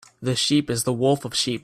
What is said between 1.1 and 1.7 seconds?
of sheep.